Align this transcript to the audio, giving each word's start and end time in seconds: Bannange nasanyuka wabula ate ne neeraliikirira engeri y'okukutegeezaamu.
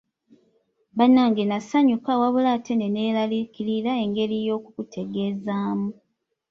Bannange 0.97 1.43
nasanyuka 1.45 2.11
wabula 2.21 2.49
ate 2.57 2.73
ne 2.77 2.87
neeraliikirira 2.95 3.91
engeri 4.03 4.37
y'okukutegeezaamu. 4.47 5.89